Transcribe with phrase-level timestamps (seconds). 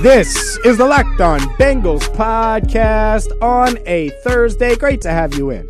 [0.00, 4.74] This is the Locked On Bengals podcast on a Thursday.
[4.74, 5.68] Great to have you in.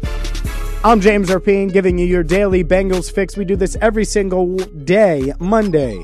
[0.85, 3.37] I'm James Rapien, giving you your daily Bengals fix.
[3.37, 6.03] We do this every single day, Monday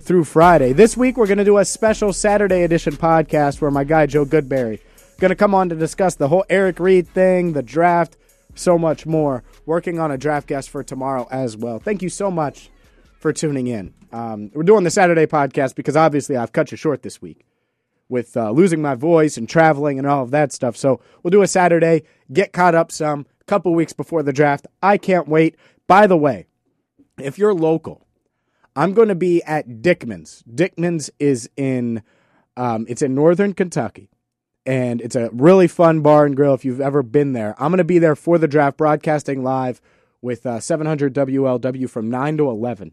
[0.00, 0.72] through Friday.
[0.72, 4.24] This week, we're going to do a special Saturday edition podcast where my guy Joe
[4.24, 4.80] Goodberry
[5.18, 8.16] going to come on to discuss the whole Eric Reid thing, the draft,
[8.54, 9.42] so much more.
[9.66, 11.80] Working on a draft guest for tomorrow as well.
[11.80, 12.70] Thank you so much
[13.18, 13.92] for tuning in.
[14.10, 17.44] Um, we're doing the Saturday podcast because obviously I've cut you short this week
[18.08, 20.76] with uh, losing my voice and traveling and all of that stuff.
[20.76, 24.66] So we'll do a Saturday, get caught up some couple weeks before the draft.
[24.82, 25.56] I can't wait.
[25.86, 26.46] By the way,
[27.18, 28.06] if you're local,
[28.76, 30.44] I'm going to be at Dickman's.
[30.54, 32.02] Dickman's is in
[32.56, 34.10] um, it's in northern Kentucky,
[34.66, 36.54] and it's a really fun bar and grill.
[36.54, 39.80] If you've ever been there, I'm going to be there for the draft, broadcasting live
[40.20, 42.92] with uh, 700 WLW from nine to 11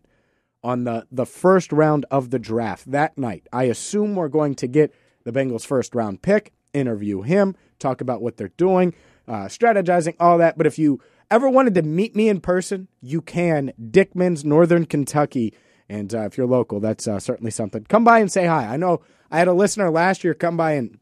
[0.64, 3.48] on the the first round of the draft that night.
[3.52, 4.94] I assume we're going to get
[5.26, 8.94] the Bengals' first round pick, interview him, talk about what they're doing
[9.28, 10.58] uh, strategizing, all that.
[10.58, 13.74] But if you ever wanted to meet me in person, you can.
[13.92, 15.54] Dickman's, Northern Kentucky.
[15.90, 17.86] And uh, if you're local, that's uh, certainly something.
[17.86, 18.66] Come by and say hi.
[18.66, 21.00] I know I had a listener last year come by and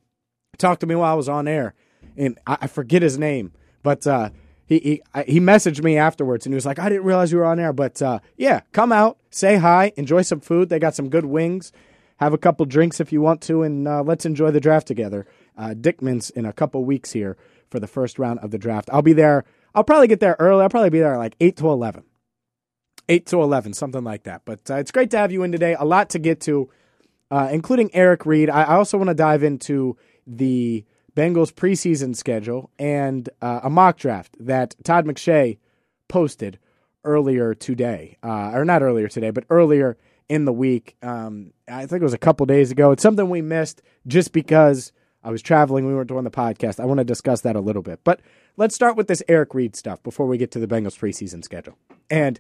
[0.58, 1.74] talk to me while I was on air,
[2.18, 4.30] and I, I forget his name, but uh,
[4.66, 5.02] he he
[5.32, 7.72] he messaged me afterwards, and he was like, "I didn't realize you were on air."
[7.72, 10.68] But uh, yeah, come out, say hi, enjoy some food.
[10.68, 11.72] They got some good wings.
[12.18, 15.26] Have a couple drinks if you want to, and uh, let's enjoy the draft together.
[15.82, 17.38] Dickman's in a couple weeks here
[17.70, 18.90] for the first round of the draft.
[18.94, 19.46] I'll be there.
[19.76, 20.62] I'll probably get there early.
[20.62, 22.04] I'll probably be there like 8 to 11.
[23.10, 24.44] 8 to 11, something like that.
[24.46, 25.76] But uh, it's great to have you in today.
[25.78, 26.70] A lot to get to,
[27.32, 28.50] uh, including Eric Reid.
[28.50, 33.98] I, I also want to dive into the Bengals preseason schedule and uh, a mock
[33.98, 35.58] draft that Todd McShay
[36.08, 36.60] posted
[37.04, 39.98] earlier today, uh, or not earlier today, but earlier
[40.30, 40.96] in the week.
[41.02, 42.92] Um, I think it was a couple days ago.
[42.92, 44.92] It's something we missed just because
[45.24, 45.86] I was traveling.
[45.86, 46.80] We weren't doing the podcast.
[46.80, 48.02] I want to discuss that a little bit.
[48.04, 48.22] But
[48.58, 51.78] let's start with this Eric Reid stuff before we get to the Bengals preseason schedule.
[52.10, 52.40] And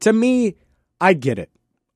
[0.00, 0.56] to me,
[1.00, 1.50] I get it.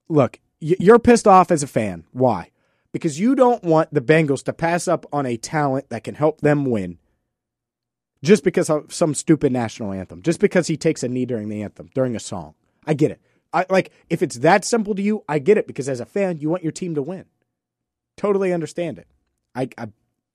[0.09, 2.05] Look, you're pissed off as a fan.
[2.13, 2.51] Why?
[2.93, 6.41] Because you don't want the Bengals to pass up on a talent that can help
[6.41, 6.99] them win
[8.23, 11.63] just because of some stupid national anthem, just because he takes a knee during the
[11.63, 12.55] anthem, during a song.
[12.87, 13.21] I get it.
[13.53, 16.39] I like if it's that simple to you, I get it because as a fan,
[16.39, 17.27] you want your team to win.
[18.17, 19.09] Totally understand it.
[19.55, 19.89] I, I,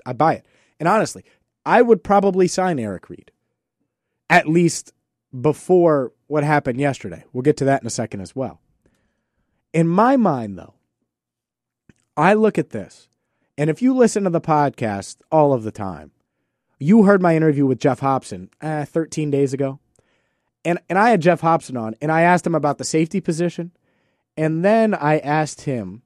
[0.05, 0.45] I buy it.
[0.79, 1.23] And honestly,
[1.65, 3.31] I would probably sign Eric Reid
[4.29, 4.93] at least
[5.39, 7.23] before what happened yesterday.
[7.33, 8.61] We'll get to that in a second as well.
[9.73, 10.75] In my mind, though,
[12.15, 13.09] I look at this,
[13.57, 16.11] and if you listen to the podcast all of the time,
[16.79, 19.79] you heard my interview with Geoff Hobson uh, 13 days ago.
[20.67, 23.71] And, and I had Geoff Hobson on, and I asked him about the safety position.
[24.35, 26.03] And then I asked him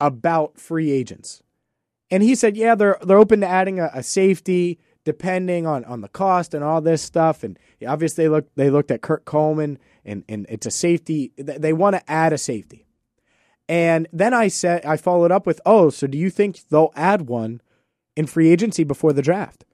[0.00, 1.42] about free agents
[2.12, 6.02] and he said, yeah, they're they're open to adding a, a safety depending on, on
[6.02, 7.42] the cost and all this stuff.
[7.42, 7.58] And
[7.88, 11.32] obviously, they looked they looked at Kurt Coleman, and and it's a safety.
[11.38, 12.86] They want to add a safety.
[13.66, 17.22] And then I said I followed up with, oh, so do you think they'll add
[17.22, 17.62] one
[18.14, 19.64] in free agency before the draft?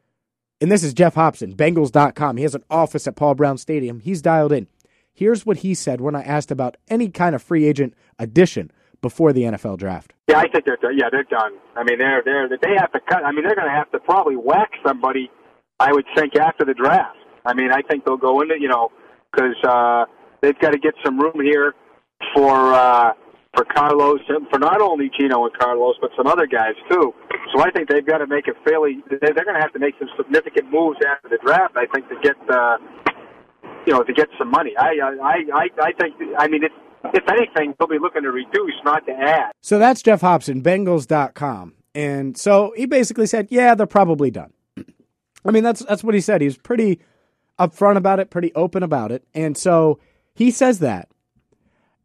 [0.60, 2.36] And this is Geoff Hobson, Bengals.com.
[2.36, 4.00] He has an office at Paul Brown Stadium.
[4.00, 4.66] He's dialed in.
[5.14, 8.70] Here's what he said when I asked about any kind of free agent addition
[9.00, 10.12] before the NFL draft.
[10.28, 10.96] Yeah, I think they're done.
[10.98, 11.52] yeah they're done.
[11.76, 13.24] I mean they're they're they have to cut.
[13.24, 15.30] I mean they're going to have to probably whack somebody.
[15.80, 17.16] I would think after the draft.
[17.46, 18.90] I mean I think they'll go into you know
[19.30, 20.04] because uh,
[20.40, 21.74] they've got to get some room here
[22.34, 23.12] for uh,
[23.54, 27.14] for Carlos and for not only Geno and Carlos but some other guys too.
[27.52, 29.02] So I think they've got to make it fairly.
[29.08, 31.76] They're going to have to make some significant moves after the draft.
[31.76, 32.36] I think to get.
[32.48, 32.78] Uh,
[33.86, 34.72] you know, to get some money.
[34.78, 36.14] I, I, I, I think.
[36.38, 36.62] I mean,
[37.14, 39.52] if anything, they'll be looking to reduce, not to add.
[39.62, 41.74] So that's Geoff Hobson, Bengals.com.
[41.94, 44.52] And so he basically said, yeah, they're probably done.
[45.44, 46.40] I mean, that's that's what he said.
[46.40, 47.00] He was pretty
[47.58, 49.24] upfront about it, pretty open about it.
[49.34, 49.98] And so
[50.34, 51.08] he says that.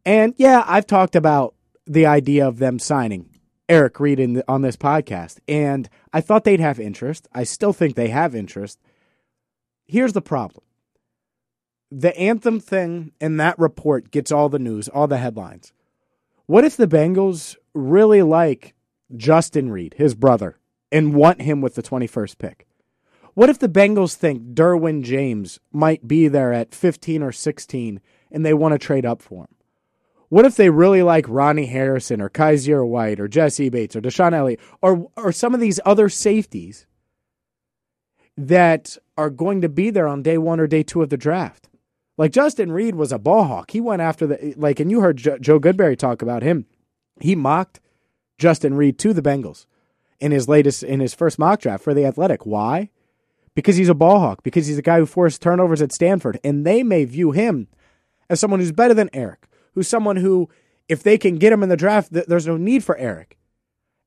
[0.06, 1.54] And yeah, I've talked about
[1.86, 3.28] the idea of them signing
[3.68, 5.38] Eric Reid in the, on this podcast.
[5.48, 7.28] And I thought they'd have interest.
[7.32, 8.78] I still think they have interest.
[9.86, 10.64] Here's the problem
[11.90, 15.72] the anthem thing in that report gets all the news, all the headlines.
[16.46, 18.74] What if the Bengals really like
[19.16, 20.58] Justin Reid, his brother,
[20.90, 22.66] and want him with the 21st pick?
[23.34, 28.00] What if the Bengals think Derwin James might be there at 15 or 16
[28.30, 29.54] and they want to trade up for him?
[30.34, 34.32] What if they really like Ronnie Harrison or Kyzir White or Jessie Bates or DeShon
[34.34, 36.88] Elliott or or some of these other safeties
[38.36, 41.68] that are going to be there on day one or day two of the draft?
[42.18, 43.70] Like Justin Reid was a ball hawk.
[43.70, 46.66] He went after the like, and you heard Joe Goodberry talk about him.
[47.20, 47.78] He mocked
[48.36, 49.66] Justin Reid to the Bengals
[50.18, 52.44] in his latest in his first mock draft for the Athletic.
[52.44, 52.90] Why?
[53.54, 54.42] Because he's a ball hawk.
[54.42, 57.68] Because he's a guy who forced turnovers at Stanford, and they may view him
[58.28, 60.48] as someone who's better than Eric, who's someone who,
[60.88, 63.36] if they can get him in the draft, th- there's no need for Eric.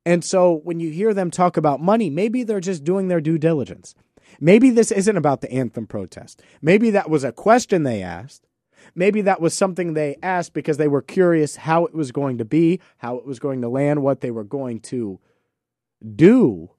[0.06, 3.38] And so when you hear them talk about money, maybe they're just doing their due
[3.38, 3.94] diligence.
[4.40, 6.42] Maybe this isn't about the anthem protest.
[6.62, 8.48] Maybe that was a question they asked.
[8.96, 12.46] Maybe that was something they asked because they were curious how it was going to
[12.46, 15.20] be, how it was going to land, what they were going to
[16.16, 16.72] do.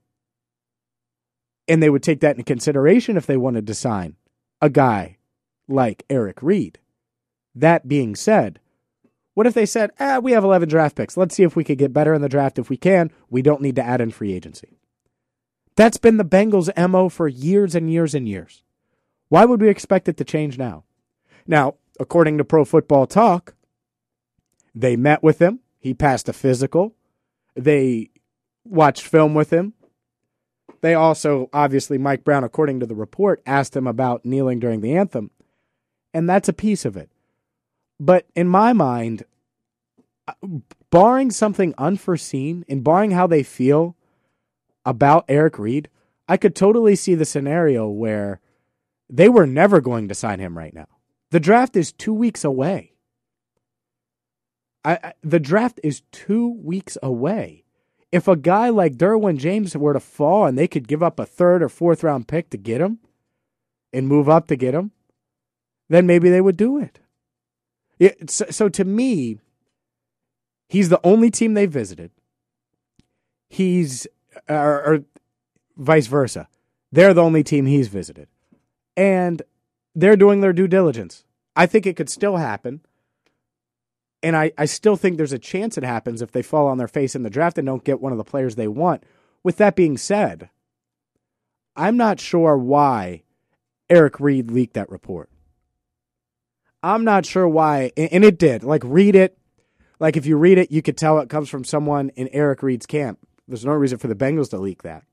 [1.67, 4.17] And they would take that into consideration if they wanted to sign
[4.63, 5.19] a guy
[5.69, 6.79] like Eric Reid.
[7.55, 8.59] That being said,
[9.39, 11.17] what if they said, ah, we have 11 draft picks.
[11.17, 12.59] Let's see if we could get better in the draft.
[12.59, 14.81] If we can, we don't need to add in free agency.
[15.77, 18.65] That's been the Bengals' MO for years and years and years.
[19.29, 20.83] Why would we expect it to change now?
[21.47, 23.55] Now, according to Pro Football Talk,
[24.75, 25.61] they met with him.
[25.79, 26.97] He passed a physical.
[27.55, 28.11] They
[28.65, 29.75] watched film with him.
[30.81, 34.97] They also, obviously, Mike Brown, according to the report, asked him about kneeling during the
[34.97, 35.31] anthem.
[36.13, 37.09] And that's a piece of it.
[38.01, 39.25] But in my mind,
[40.27, 40.33] uh,
[40.91, 43.97] barring something unforeseen and barring how they feel
[44.85, 45.89] about Eric Reid,
[46.29, 48.41] I could totally see the scenario where
[49.11, 50.87] they were never going to sign him right now.
[51.31, 52.93] The draft is two weeks away.
[54.85, 57.65] I, I, the draft is two weeks away.
[58.11, 61.27] If a guy like Derwin James were to fall and they could give up a
[61.27, 63.01] third or fourth round pick to get him
[63.93, 64.93] and move up to get him,
[65.89, 67.01] then maybe they would do it.
[67.99, 69.39] It so, so to me,
[70.69, 72.11] he's the only team they visited.
[73.49, 74.07] He's
[74.49, 75.05] or, or
[75.77, 76.49] vice versa.
[76.93, 78.29] They're the only team he's visited.
[78.97, 79.43] And
[79.95, 81.25] they're doing their due diligence.
[81.57, 82.81] I think it could still happen.
[84.23, 86.89] And I, I still think there's a chance it happens if they fall on their
[86.89, 89.05] face in the draft and don't get one of the players they want.
[89.45, 90.51] With that being said,
[91.77, 93.23] I'm not sure why
[93.89, 95.31] Eric Reid leaked that report.
[96.83, 98.63] I'm not sure why, and it did.
[98.63, 99.37] Like, read it.
[99.99, 102.87] Like, if you read it, you could tell it comes from someone in Eric Reid's
[102.87, 103.19] camp.
[103.49, 105.05] There's no reason for the Bengals to leak that.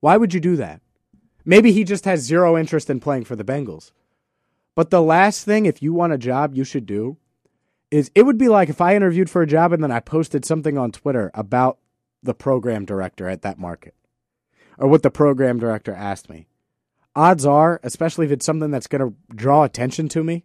[0.00, 0.80] Why would you do that?
[1.44, 3.90] Maybe he just has zero interest in playing for the Bengals.
[4.74, 7.16] But the last thing, if you want a job, you should do
[7.90, 10.44] is it would be like if I interviewed for a job and then I posted
[10.44, 11.78] something on Twitter about
[12.22, 13.94] the program director at that market
[14.76, 16.46] or what the program director asked me.
[17.14, 20.44] Odds are, especially if it's something that's going to draw attention to me,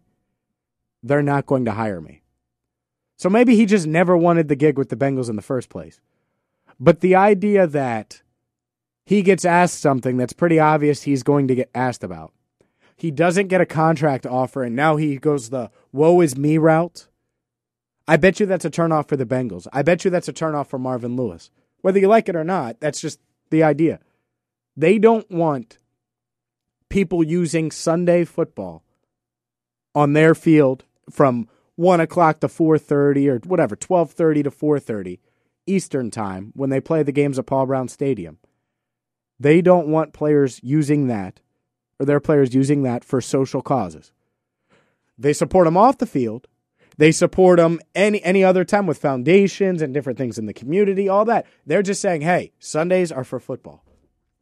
[1.02, 2.22] they're not going to hire me.
[3.16, 6.00] So maybe he just never wanted the gig with the Bengals in the first place.
[6.80, 8.22] But the idea that
[9.04, 12.32] he gets asked something that's pretty obvious he's going to get asked about.
[12.96, 17.08] He doesn't get a contract offer, and now he goes the woe is me route.
[18.06, 19.66] I bet you that's a turnoff for the Bengals.
[19.72, 21.50] I bet you that's a turnoff for Marvin Lewis.
[21.80, 23.20] Whether you like it or not, that's just
[23.50, 24.00] the idea.
[24.76, 25.78] They don't want
[26.94, 28.84] people using Sunday football
[29.96, 34.78] on their field from one o'clock to four thirty or whatever, twelve thirty to four
[34.78, 35.18] thirty
[35.66, 38.38] Eastern time when they play the games at Paul Brown Stadium.
[39.40, 41.40] They don't want players using that
[41.98, 44.12] or their players using that for social causes.
[45.18, 46.46] They support them off the field.
[46.96, 51.08] They support them any any other time with foundations and different things in the community,
[51.08, 51.46] all that.
[51.66, 53.84] They're just saying, "Hey, Sundays are for football."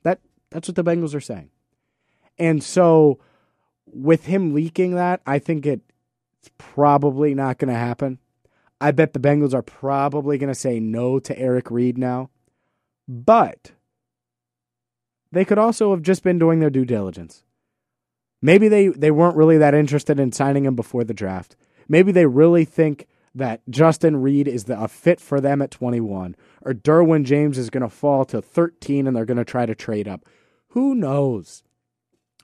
[0.02, 1.48] That that's what the Bengals are saying.
[2.38, 3.18] And so
[3.86, 8.18] with him leaking that, I think it's probably not going to happen.
[8.80, 12.30] I bet the Bengals are probably going to say no to Eric Reid now.
[13.06, 13.72] But
[15.30, 17.44] they could also have just been doing their due diligence.
[18.40, 21.54] Maybe they, they weren't really that interested in signing him before the draft.
[21.88, 26.36] Maybe they really think that Justin Reid is the, a fit for them at 21,
[26.62, 29.74] or Derwin James is going to fall to 13 and they're going to try to
[29.74, 30.26] trade up.
[30.70, 31.62] Who knows?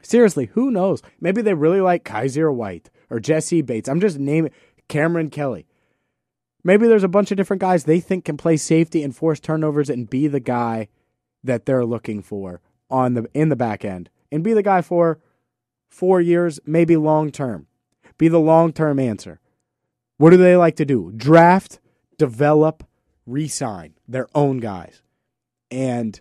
[0.02, 1.02] Seriously, who knows?
[1.20, 3.88] Maybe they really like Kyzir White or Jessie Bates.
[3.88, 4.52] I'm just naming
[4.88, 5.66] Kameron Kelly.
[6.64, 9.90] Maybe there's a bunch of different guys they think can play safety and force turnovers
[9.90, 10.88] and be the guy
[11.42, 15.18] that they're looking for on the in the back end and be the guy for
[15.88, 17.66] 4 years, maybe long term.
[18.18, 19.38] Be the long-term answer.
[20.16, 21.12] What do they like to do?
[21.14, 21.78] Draft,
[22.18, 22.82] develop,
[23.26, 25.02] re-sign their own guys.
[25.70, 26.20] And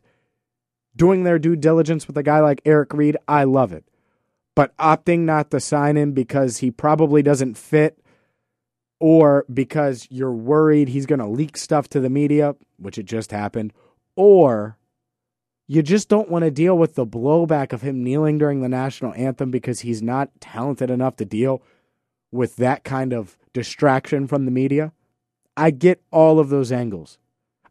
[0.97, 3.85] doing their due diligence with a guy like Eric Reid, I love it.
[4.55, 7.99] But opting not to sign him because he probably doesn't fit
[8.99, 13.31] or because you're worried he's going to leak stuff to the media, which it just
[13.31, 13.71] happened,
[14.15, 14.77] or
[15.67, 19.13] you just don't want to deal with the blowback of him kneeling during the national
[19.13, 21.61] anthem because he's not talented enough to deal
[22.31, 24.91] with that kind of distraction from the media.
[25.55, 27.17] I get all of those angles.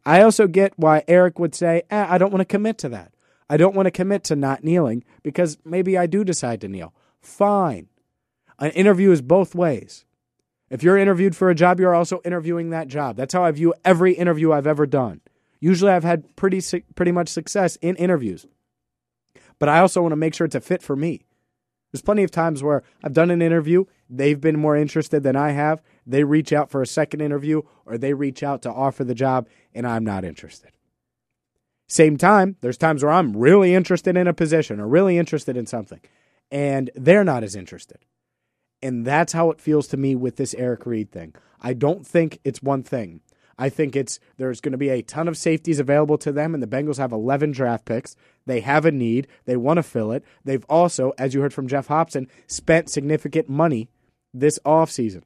[0.05, 3.11] I also get why Eric would say, eh, I don't want to commit to that.
[3.49, 6.93] I don't want to commit to not kneeling because maybe I do decide to kneel.
[7.21, 7.87] Fine.
[8.59, 10.05] An interview is both ways.
[10.69, 13.15] If you're interviewed for a job, you're also interviewing that job.
[13.15, 15.21] That's how I view every interview I've ever done.
[15.59, 16.61] Usually I've had pretty
[16.95, 18.45] pretty much success in interviews.
[19.59, 21.25] But I also want to make sure it's a fit for me.
[21.91, 25.51] There's plenty of times where I've done an interview, they've been more interested than I
[25.51, 25.81] have.
[26.05, 29.47] They reach out for a second interview or they reach out to offer the job
[29.73, 30.71] and I'm not interested.
[31.87, 35.65] Same time, there's times where I'm really interested in a position or really interested in
[35.65, 36.01] something
[36.51, 37.99] and they're not as interested.
[38.81, 41.35] And that's how it feels to me with this Eric Reid thing.
[41.61, 43.21] I don't think it's one thing.
[43.57, 46.61] I think it's there's going to be a ton of safeties available to them, and
[46.61, 48.15] the Bengals have 11 draft picks.
[48.45, 49.27] They have a need.
[49.45, 50.23] They want to fill it.
[50.45, 53.89] They've also, as you heard from Geoff Hobson, spent significant money
[54.31, 55.23] this offseason.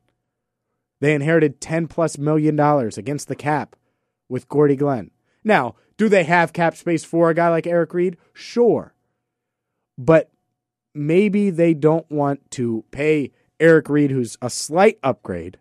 [1.01, 3.75] They inherited 10 plus million dollars against the cap
[4.29, 5.11] with Cordy Glenn.
[5.43, 8.17] Now, do they have cap space for a guy like Eric Reid?
[8.33, 8.91] Sure.
[9.99, 10.31] But
[10.95, 13.29] maybe they don't want to pay
[13.59, 15.59] Eric Reid, who's a slight upgrade.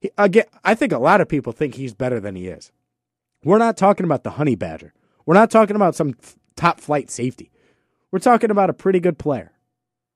[0.00, 2.72] He, again, I think a lot of people think he's better than he is.
[3.44, 4.94] We're not talking about the honey badger.
[5.26, 7.50] We're not talking about some f- top flight safety.
[8.10, 9.52] We're talking about a pretty good player.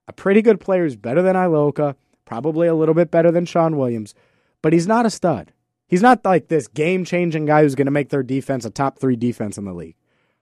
[0.07, 3.77] A pretty good player is better than Iloka, probably a little bit better than Shawn
[3.77, 4.15] Williams,
[4.63, 5.53] but he's not a stud.
[5.89, 8.99] He's not like this game changing guy who's going to make their defense a top
[8.99, 9.97] three defense in the league.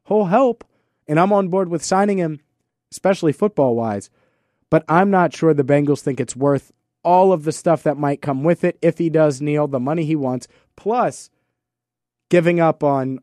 [0.09, 0.65] He'll help,
[1.07, 2.41] and I'm on board with signing him,
[2.91, 4.11] especially football wise
[4.71, 6.73] but I'm not sure the Bengals think it's worth
[7.03, 10.05] all of the stuff that might come with it if he does kneel, the money
[10.05, 11.31] he wants, plus
[12.31, 13.21] giving up on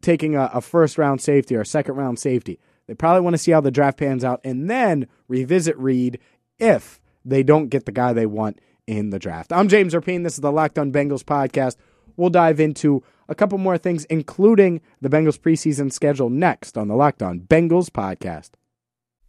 [0.00, 2.60] taking a, a first round safety or a second round safety.
[2.86, 6.20] They probably want to see how the draft pans out and then revisit Reid
[6.58, 9.52] if they don't get the guy they want in the draft.
[9.52, 10.24] I'm James Rapien.
[10.24, 11.76] This is the Locked On Bengals podcast.
[12.16, 16.94] We'll dive into a couple more things, including the Bengals preseason schedule next on the
[16.94, 18.50] Locked On Bengals podcast.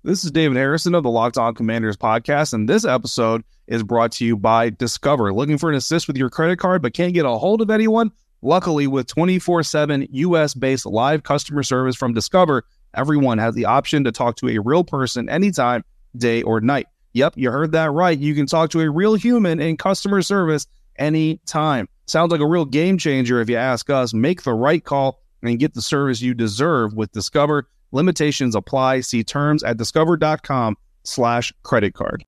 [0.03, 4.11] This is David Harrison of the Locked On Commanders podcast, and this episode is brought
[4.13, 5.33] to you by Discover.
[5.33, 8.11] Looking for an assist with your credit card but can't get a hold of anyone?
[8.43, 14.03] Luckily, with 24 7 US based live customer service from Discover, everyone has the option
[14.03, 15.83] to talk to a real person anytime,
[16.15, 16.87] day or night.
[17.15, 18.17] Yep, you heard that right.
[18.19, 20.67] You can talk to a real human in customer service
[20.97, 21.87] anytime.
[22.07, 24.13] Sounds like a real game changer if you ask us.
[24.13, 27.69] Make the right call and get the service you deserve with Discover.
[27.93, 28.99] Limitations apply.
[28.99, 32.25] See terms at discover.com slash credit card.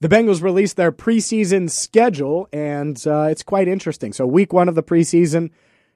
[0.00, 4.12] The Bengals released their preseason schedule, and uh, it's quite interesting.
[4.12, 5.50] So, week one of the preseason,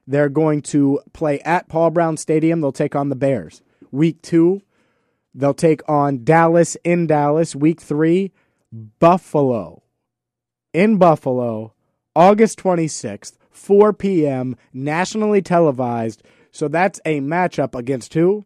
[0.07, 2.61] they're going to play at Paul Brown Stadium.
[2.61, 3.61] They'll take on the Bears.
[3.91, 4.61] Week two,
[5.35, 7.55] they'll take on Dallas in Dallas.
[7.55, 8.31] Week three,
[8.71, 9.83] Buffalo
[10.73, 11.73] in Buffalo,
[12.15, 16.23] August 26th, 4 p.m., nationally televised.
[16.51, 18.45] So, that's a matchup against who?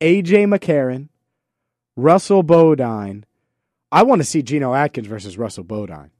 [0.00, 1.08] AJ McCarron,
[1.96, 3.24] Russell Bodine.
[3.90, 6.10] I want to see Geno Atkins versus Russell Bodine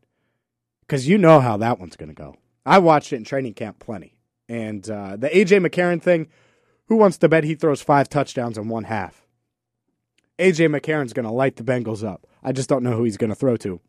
[0.80, 2.34] because you know how that one's going to go.
[2.64, 4.14] I watched it in training camp plenty.
[4.48, 6.28] And uh, the AJ McCarron thing,
[6.86, 9.26] who wants to bet he throws five touchdowns in one half?
[10.38, 12.26] AJ McCarron's going to light the Bengals up.
[12.42, 13.80] I just don't know who he's going to throw to.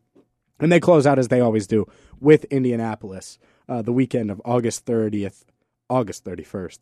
[0.58, 1.86] And they close out as they always do
[2.20, 3.38] with Indianapolis
[3.68, 5.44] uh, the weekend of August 30th,
[5.88, 6.80] August 31st.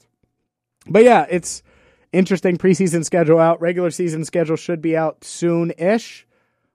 [0.88, 1.62] But yeah, it's
[2.12, 3.60] interesting preseason schedule out.
[3.60, 6.26] Regular season schedule should be out soon ish.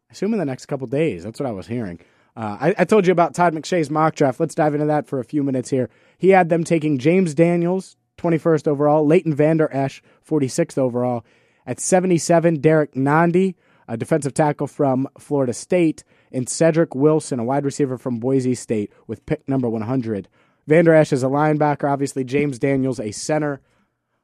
[0.10, 1.24] I assume in the next couple days.
[1.24, 2.00] That's what I was hearing.
[2.36, 4.40] Uh, I, I, told you about Todd McShay's mock draft.
[4.40, 5.90] Let's dive into that for a few minutes here.
[6.18, 11.24] He had them taking James Daniels, 21st overall, Leighton Vander Esch, 46th overall.
[11.66, 13.56] At 77, Derrick Nnadi,
[13.88, 18.92] a defensive tackle from Florida State, and Cedric Wilson, a wide receiver from Boise State,
[19.08, 20.28] with pick number 100.
[20.68, 22.24] Vander Esch is a linebacker, obviously.
[22.24, 23.62] James Daniels, a center.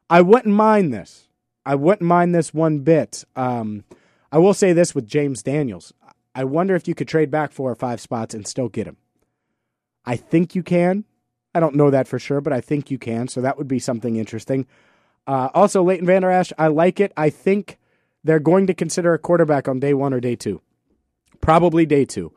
[0.09, 1.27] I wouldn't mind this.
[1.65, 3.23] I wouldn't mind this one bit.
[3.35, 3.83] Um,
[4.31, 5.93] I will say this with James Daniels.
[6.33, 8.97] I wonder if you could trade back four or five spots and still get him.
[10.05, 11.05] I think you can.
[11.53, 13.27] I don't know that for sure, but I think you can.
[13.27, 14.67] So that would be something interesting.
[15.29, 17.13] Uh, also, Leighton Vander Esch, I like it.
[17.15, 17.77] I think
[18.23, 20.59] they're going to consider a quarterback on day one or day two.
[21.39, 22.33] Probably day two.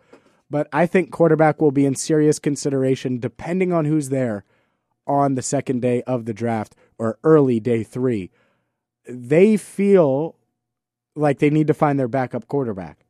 [0.51, 4.45] But I think quarterback will be in serious consideration depending on who's there
[5.07, 8.31] on the second day of the draft or early day three,
[9.09, 10.37] they feel
[11.17, 13.07] like they need to find their backup quarterback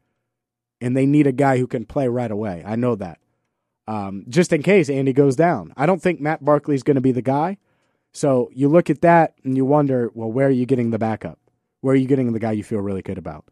[0.81, 2.63] and they need a guy who can play right away.
[2.65, 3.19] I know that.
[3.89, 5.75] Um, just in case Andy goes down.
[5.77, 7.59] I don't think Matt Barkley's going to be the guy.
[8.13, 11.39] So you look at that and you wonder, well, where are you getting the backup?
[11.81, 13.47] Where are you getting the guy you feel really good about?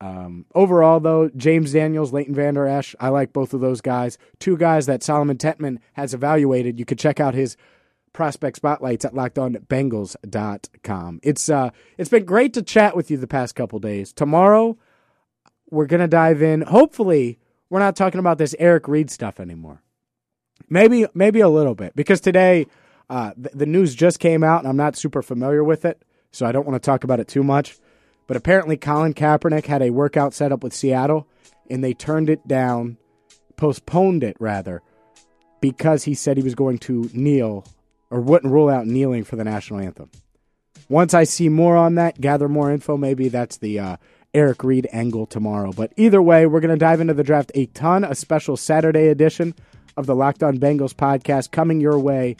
[0.00, 4.16] Um, overall, though, James Daniels, Leighton Vander Esch, I like both of those guys.
[4.38, 6.78] Two guys that Solomon Tetman has evaluated.
[6.78, 7.56] You could check out his
[8.12, 11.20] prospect spotlights at lockedonbengals.com.
[11.22, 14.12] It's uh it's been great to chat with you the past couple days.
[14.12, 14.76] Tomorrow
[15.70, 16.62] we're to dive in.
[16.62, 17.38] Hopefully,
[17.68, 19.82] we're not talking about this Eric Reid stuff anymore.
[20.68, 22.66] Maybe maybe a little bit because today
[23.10, 26.46] uh, the, the news just came out and I'm not super familiar with it, so
[26.46, 27.78] I don't want to talk about it too much.
[28.26, 31.26] But apparently, Colin Kaepernick had a workout set up with Seattle,
[31.70, 32.98] and they turned it down,
[33.56, 34.82] postponed it rather,
[35.60, 37.64] because he said he was going to kneel
[38.10, 40.10] or wouldn't rule out kneeling for the national anthem.
[40.88, 43.96] Once I see more on that, gather more info, maybe that's the uh,
[44.32, 45.72] Eric Reid angle tomorrow.
[45.72, 48.04] But either way, we're going to dive into the draft a ton.
[48.04, 49.54] A special Saturday edition
[49.96, 52.36] of the Locked On Bengals podcast coming your way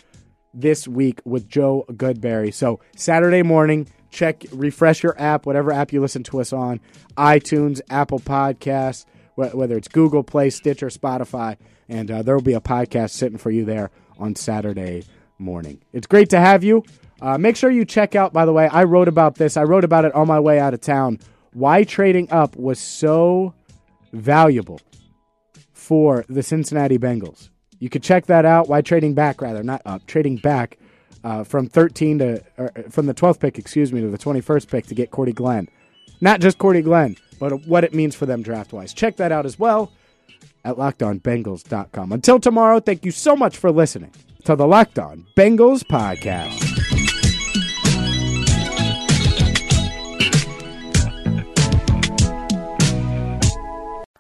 [0.61, 2.53] this week with Joe Goodberry.
[2.53, 6.81] So Saturday morning, check, refresh your app, whatever app you listen to us on,
[7.17, 11.57] iTunes, Apple Podcasts, whether it's Google Play, Stitcher, Spotify,
[11.89, 15.05] and uh, there will be a podcast sitting for you there on Saturday
[15.39, 15.81] morning.
[15.93, 16.85] It's great to have you.
[17.21, 19.57] Uh, make sure you check out, by the way, I wrote about this.
[19.57, 21.19] I wrote about it on my way out of town.
[21.53, 23.55] Why trading up was so
[24.13, 24.81] valuable
[25.73, 27.51] for the Cincinnati Bengals.
[27.79, 28.69] You could check that out.
[28.69, 30.79] Why trading back, rather, not up, trading back
[31.25, 34.87] uh, from 13 to, uh, from the 12th pick, excuse me, to the 21st pick
[34.87, 35.69] to get Cordy Glenn.
[36.21, 38.93] Not just Cordy Glenn, but what it means for them draft wise.
[38.93, 39.93] Check that out as well
[40.65, 42.13] at lockedonbengals.com.
[42.13, 44.13] Until tomorrow, thank you so much for listening
[44.45, 46.68] to the Locked On Bengals podcast.